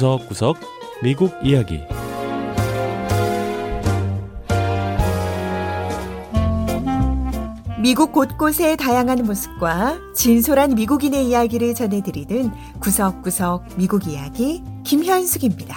[0.00, 0.56] 구석구석
[1.02, 1.82] 미국 이야기
[7.82, 12.50] 미국 곳곳의 다양한 모습과 진솔한 미국인의 이야기를 전해드리는
[12.80, 15.76] 구석구석 미국 이야기 김현숙입니다.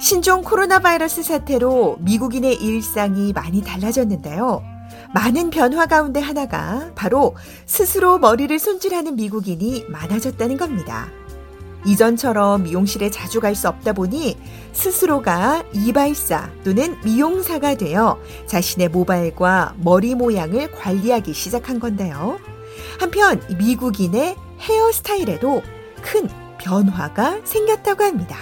[0.00, 4.64] 신종 코로나 바이러스 사태로 미국인의 일상이 많이 달라졌는데요.
[5.14, 7.36] 많은 변화 가운데 하나가 바로
[7.66, 11.08] 스스로 머리를 손질하는 미국인이 많아졌다는 겁니다.
[11.84, 14.36] 이전처럼 미용실에 자주 갈 수 없다 보니
[14.72, 22.38] 스스로가 이발사 또는 미용사가 되어 자신의 모발과 머리 모양을 관리하기 시작한 건데요.
[22.98, 25.62] 한편 미국인의 헤어스타일에도
[26.02, 28.36] 큰 변화가 생겼다고 합니다.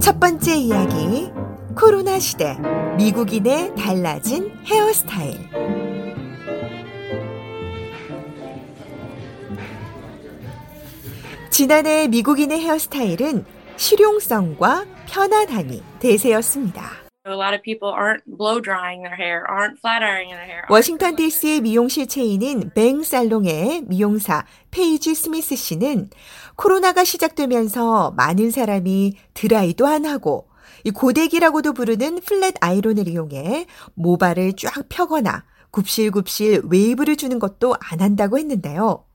[0.00, 1.30] 첫 번째 이야기.
[1.76, 2.56] 코로나 시대.
[2.96, 5.77] 미국인의 달라진 헤어스타일.
[11.58, 13.44] 지난해 미국인의 헤어스타일은
[13.76, 16.88] 실용성과 편안함이 대세였습니다.
[20.70, 26.10] 워싱턴 DC의 미용실 체인인 뱅 살롱의 미용사 페이지 스미스 씨는
[26.54, 30.48] 코로나가 시작되면서 많은 사람이 드라이도 안 하고
[30.84, 38.38] 이 고데기라고도 부르는 flat iron을 이용해 모발을 쫙 펴거나 굽실굽실 웨이브를 주는 것도 안 한다고
[38.38, 39.07] 했는데요.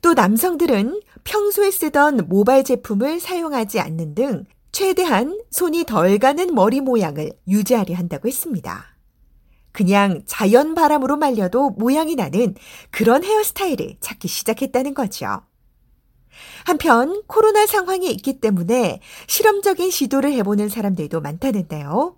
[0.00, 7.32] 또 남성들은 평소에 쓰던 모발 제품을 사용하지 않는 등 최대한 손이 덜 가는 머리 모양을
[7.46, 8.96] 유지하려 한다고 했습니다.
[9.72, 12.54] 그냥 자연 바람으로 말려도 모양이 나는
[12.90, 15.42] 그런 헤어스타일을 찾기 시작했다는 거죠.
[16.64, 22.16] 한편 코로나 상황이 있기 때문에 실험적인 시도를 해보는 사람들도 많다는데요.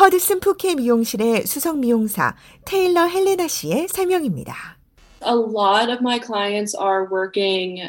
[0.00, 4.81] 허드슨 푸케 미용실의 수석 미용사 테일러 헬레나 씨의 설명입니다.
[5.24, 7.88] A lot of my clients are working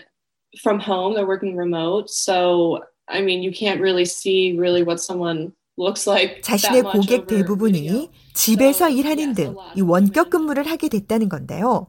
[0.62, 2.10] from home, they're working remote.
[2.10, 6.42] So, I mean, you can't really see really what someone looks like.
[6.42, 8.10] 자신의 고객 대부분이.
[8.34, 9.56] 집에서 일하는 등.
[9.76, 11.88] 이 원격 근무를 하게 됐다는 건데요.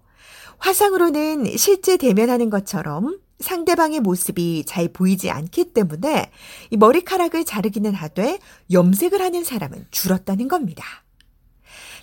[0.59, 6.31] 화상으로는 실제 대면하는 것처럼 상대방의 모습이 잘 보이지 않기 때문에
[6.71, 8.38] 이 머리카락을 자르기는 하되
[8.72, 10.84] 염색을 하는 사람은 줄었다는 겁니다.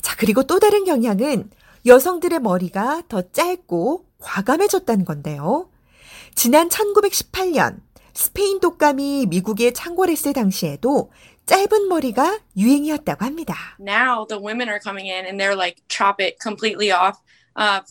[0.01, 1.49] 자, 그리고 또 다른 경향은
[1.85, 5.69] 여성들의 머리가 더 짧고 과감해졌다는 건데요.
[6.35, 7.79] 지난 1918년
[8.13, 11.11] 스페인 독감이 미국에 창궐했을 당시에도
[11.45, 13.55] 짧은 머리가 유행이었다고 합니다.
[13.79, 17.19] Now the women are coming in and they're like chop it completely off
[17.59, 17.81] uh,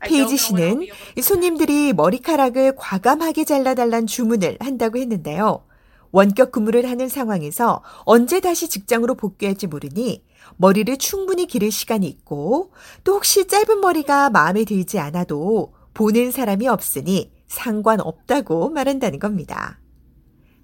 [0.00, 0.86] 페이지 씨는
[1.20, 5.64] 손님들이 머리카락을 과감하게 잘라달란 주문을 한다고 했는데요.
[6.12, 10.22] 원격 근무를 하는 상황에서 언제 다시 직장으로 복귀할지 모르니
[10.56, 12.72] 머리를 충분히 기를 시간이 있고
[13.02, 19.80] 또 혹시 짧은 머리가 마음에 들지 않아도 보는 사람이 없으니 상관없다고 말한다는 겁니다.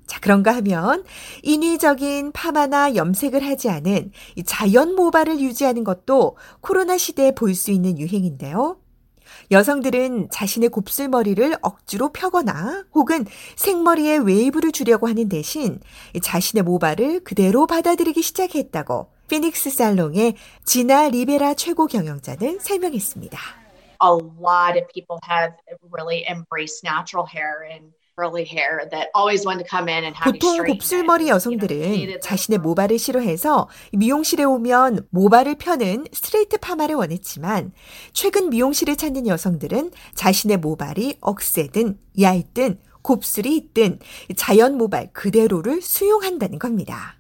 [0.07, 1.05] 자, 그런가 하면
[1.45, 7.97] 인위적인 파마나 염색을 하지 않은 이 자연 모발을 유지하는 것도 코로나 시대에 볼 수 있는
[7.97, 8.81] 유행인데요.
[9.53, 13.25] 여성들은 자신의 곱슬머리를 억지로 펴거나 혹은
[13.55, 15.79] 생머리에 웨이브를 주려고 하는 대신
[16.15, 23.39] 이 자신의 모발을 그대로 받아들이기 시작했다고 피닉스 살롱의 지나 리베라 최고 경영자는 설명했습니다.
[24.03, 24.11] a
[24.43, 25.55] lot of people have
[25.93, 30.35] really embraced natural hair and curly hair that always wanted to come in and have
[30.35, 30.67] you 보통.
[30.67, 37.73] 곱슬머리 여성들은 자신의 모발을 싫어해서 미용실에 오면 모발을 펴는 스트레이트 파마를 원했지만
[38.13, 44.01] 최근 미용실을 찾는 여성들은 자신의 모발이 억세든 얇든 곱슬이 있든
[44.37, 47.20] 자연 모발 그대로를 수용한다는 겁니다.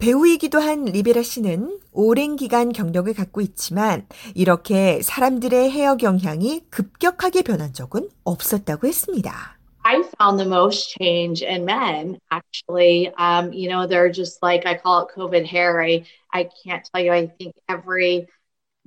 [0.00, 7.72] 배우이기도 한 리베라 씨는 오랜 기간 경력을 갖고 있지만 이렇게 사람들의 헤어 경향이 급격하게 변한
[7.72, 9.58] 적은 없었다고 했습니다.
[9.82, 12.18] I found the most change in men.
[12.30, 15.80] Actually, um, you know, they're just like I call it COVID hair.
[15.80, 17.12] I I can't tell you.
[17.12, 18.26] I think every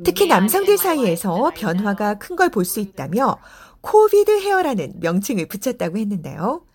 [0.03, 3.39] 특히 남성들 사이에서 변화가 큰 걸 볼 수 있다며
[3.81, 6.65] 코비드 헤어라는 명칭을 붙였다고 했는데요.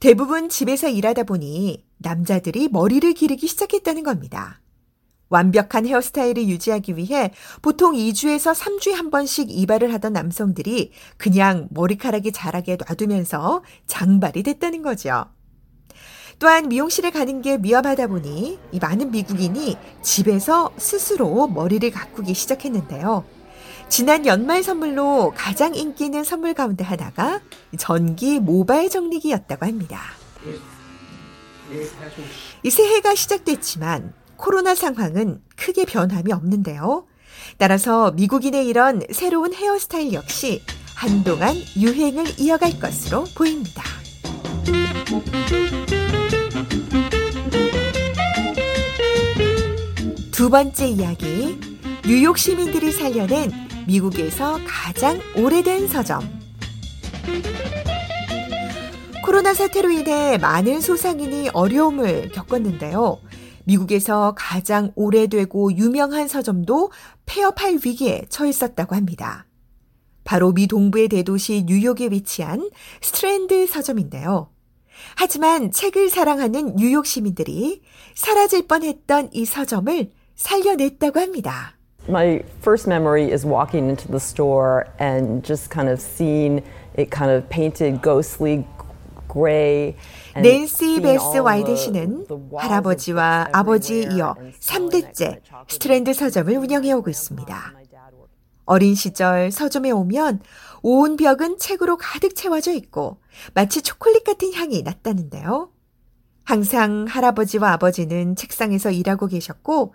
[0.00, 4.60] 대부분 집에서 일하다 보니 남자들이 머리를 기르기 시작했다는 겁니다.
[5.28, 7.32] 완벽한 헤어스타일을 유지하기 위해
[7.62, 15.26] 보통 2주에서 3주에 한 번씩 이발을 하던 남성들이 그냥 머리카락이 자라게 놔두면서 장발이 됐다는 거죠.
[16.38, 23.24] 또한 미용실에 가는 게 위험하다 보니 이 많은 미국인이 집에서 스스로 머리를 가꾸기 시작했는데요.
[23.88, 27.40] 지난 연말 선물로 가장 인기 있는 선물 가운데 하나가
[27.78, 30.00] 전기 모발 정리기였다고 합니다.
[32.62, 37.06] 이 새해가 시작됐지만 코로나 상황은 크게 변함이 없는데요.
[37.58, 40.62] 따라서 미국인의 이런 새로운 헤어스타일 역시
[40.94, 43.82] 한동안 유행을 이어갈 것으로 보입니다.
[50.32, 51.58] 두 번째 이야기.
[52.04, 53.50] 뉴욕 시민들이 살려낸
[53.86, 56.35] 미국에서 가장 오래된 서점.
[59.26, 63.18] 코로나 사태로 인해 많은 소상인이 어려움을 겪었는데요.
[63.64, 66.92] 미국에서 가장 오래되고 유명한 서점도
[67.26, 69.44] 폐업할 위기에 처했었다고 합니다.
[70.22, 72.70] 바로 미 동부의 대도시 뉴욕에 위치한
[73.00, 74.50] 스트랜드 서점인데요.
[75.16, 77.82] 하지만 책을 사랑하는 뉴욕 시민들이
[78.14, 81.76] 사라질 뻔했던 이 서점을 살려냈다고 합니다.
[82.08, 86.62] My first memory is walking into the store and just kind of seeing
[86.96, 88.64] it kind of painted ghostly
[90.40, 91.24] 낸시 베스
[91.64, 96.12] the- 씨는 할아버지와 아버지에 everywhere 이어 and smelling like 3대째 my chocolate 스트랜드.
[96.14, 97.72] 서점을 운영해 오고 있습니다.
[98.64, 100.40] 어린 시절 서점에 오면
[100.82, 103.18] 온 벽은 책으로 가득 채워져 있고
[103.54, 105.70] 마치 초콜릿 같은 향이 났다는데요.
[106.44, 109.94] 항상 할아버지와 아버지는 책상에서 일하고 계셨고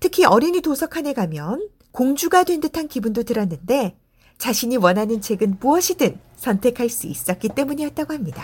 [0.00, 3.96] 특히 어린이 도서관에 가면 공주가 된 듯한 기분도 들었는데
[4.38, 8.42] 자신이 원하는 책은 무엇이든 선택할 수 있었기 때문이었다고 합니다.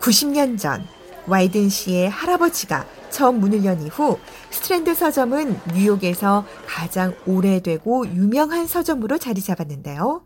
[0.00, 0.84] 90년 전
[1.26, 4.18] 와이든 씨의 할아버지가 처음 문을 연 이후
[4.50, 10.22] 스트랜드 서점은 뉴욕에서 가장 오래되고 유명한 서점으로 자리 잡았는데요.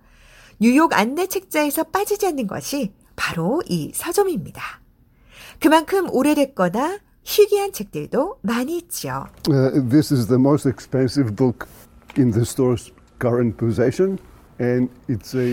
[0.60, 4.62] 뉴욕 안내 책자에서 빠지지 않는 것이 바로 이 서점입니다.
[5.60, 9.26] 그만큼 오래됐거나 희귀한 책들도 많이 있죠.
[9.48, 11.66] Uh, this is the most expensive book
[12.16, 14.18] in the store's current possession,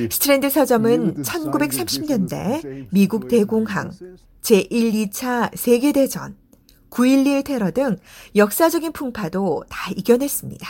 [0.10, 3.92] 스트랜드 서점은 1930년대 미국 대공황,
[4.42, 4.70] 제1,
[5.12, 6.36] 2차 세계대전,
[6.90, 7.98] 9.11 테러 등
[8.36, 10.68] 역사적인 풍파도 다 이겨냈습니다.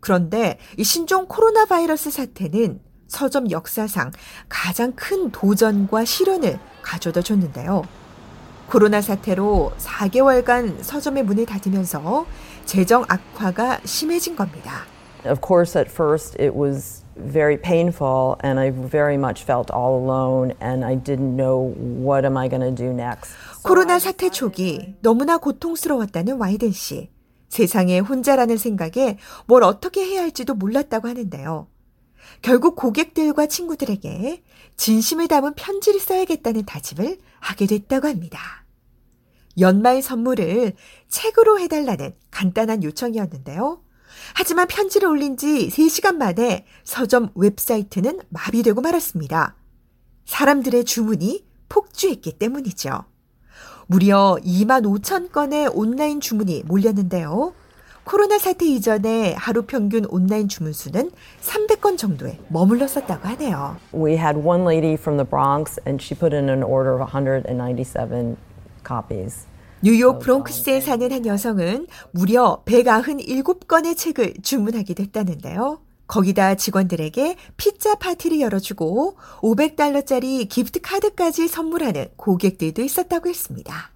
[0.00, 4.10] 그런데 이 신종 코로나 바이러스 사태는 서점 역사상
[4.48, 7.82] 가장 큰 도전과 시련을 가져다 줬는데요.
[8.68, 12.26] 코로나 사태로 4개월간 서점의 문을 닫으면서
[12.66, 14.84] 재정 악화가 심해진 겁니다.
[15.24, 20.54] Of course, at first it was very painful, and I very much felt all alone,
[20.60, 23.34] and I didn't know what am I going to do next.
[23.62, 27.10] 코로나 사태 초기 너무나 고통스러웠다는 와이든 씨.
[27.48, 31.66] 세상에 혼자라는 생각에 뭘 어떻게 해야 할지도 몰랐다고 하는데요.
[32.42, 34.42] 결국 고객들과 친구들에게
[34.76, 38.38] 진심을 담은 편지를 써야겠다는 다짐을 하게 됐다고 합니다.
[39.58, 40.74] 연말 선물을
[41.08, 43.82] 책으로 해달라는 간단한 요청이었는데요.
[44.34, 49.54] 하지만 편지를 올린 지 3시간 만에 서점 웹사이트는 마비되고 말았습니다.
[50.24, 53.04] 사람들의 주문이 폭주했기 때문이죠.
[53.86, 57.54] 무려 2만 5천 건의 온라인 주문이 몰렸는데요.
[58.04, 61.10] 코로나 사태 이전에 하루 평균 온라인 주문 수는
[61.42, 63.76] 300건 정도에 머물렀었다고 하네요.
[63.94, 68.38] We had one lady from the Bronx, and she put in an order of 197
[68.82, 69.46] copies.
[69.80, 75.80] 뉴욕 브롱크스에 사는 한 여성은 무려 197건의 책을 주문하기도 했다는데요.
[76.08, 83.92] 거기다 직원들에게 피자 파티를 열어주고 500달러짜리 기프트 카드까지 선물하는 고객들도 있었다고 했습니다.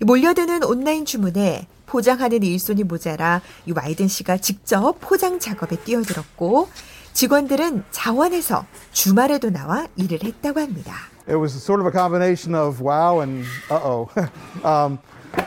[0.00, 6.68] 몰려드는 온라인 주문에 포장하는 일손이 모자라 이 와이든 씨가 직접 포장 작업에 뛰어들었고
[7.14, 11.11] 직원들은 자원해서 주말에도 나와 일을 했다고 합니다.
[11.26, 14.10] It was sort of a combination of wow and uh oh.
[14.64, 14.98] um,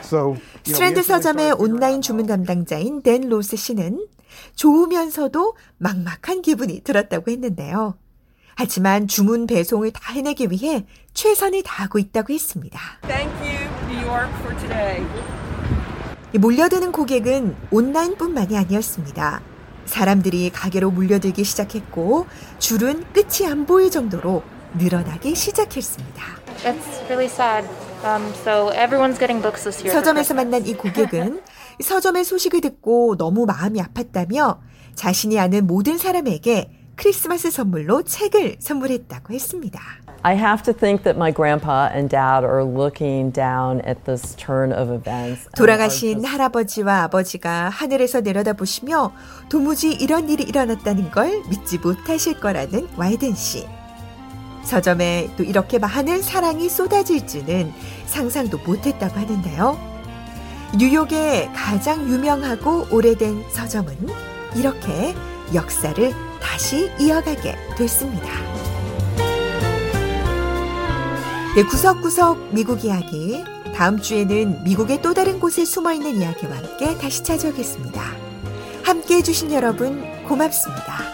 [0.02, 4.06] so, you know, we 스트랜드 서점의 온라인 주문 담당자인 댄 로스 씨는
[4.54, 7.94] 좋으면서도 막막한 기분이 들었다고 했는데요.
[8.56, 12.80] 하지만 주문 배송을 다 해내기 위해 최선을 다하고 있다고 했습니다.
[16.32, 19.42] 이 몰려드는 고객은 온라인뿐만이 아니었습니다.
[19.84, 22.26] 사람들이 가게로 몰려들기 시작했고
[22.58, 24.42] 줄은 끝이 안 보일 정도로
[24.78, 26.22] 늘어나기 시작했습니다.
[27.08, 27.68] Really sad.
[28.04, 29.90] Um, so everyone's getting books this year.
[29.90, 30.34] for 서점에서.
[30.34, 31.40] 만난 이 고객은
[31.80, 34.58] 서점의 소식을 듣고 너무 마음이 아팠다며
[34.94, 39.80] 자신이 아는 모든 사람에게 크리스마스 선물로 책을 선물했다고 했습니다.
[40.22, 44.72] I have to think that my grandpa and dad are looking down at this turn
[44.72, 45.48] of events.
[45.56, 49.12] 돌아가신 할아버지와 아버지가 하늘에서 내려다보시며
[49.48, 53.66] 도무지 이런 일이 일어났다는 걸 믿지 못하실 거라는 와이든 씨.
[54.66, 57.72] 서점에 또 이렇게 많은 사랑이 쏟아질 줄은
[58.06, 59.78] 상상도 못했다고 하는데요.
[60.78, 63.96] 뉴욕의 가장 유명하고 오래된 서점은
[64.56, 65.14] 이렇게
[65.54, 68.28] 역사를 다시 이어가게 됐습니다.
[71.54, 73.42] 네, 구석구석 미국 이야기.
[73.74, 78.02] 다음 주에는 미국의 또 다른 곳에 숨어 있는 이야기와 함께 다시 찾아오겠습니다.
[78.82, 81.05] 함께 해주신 여러분 고맙습니다.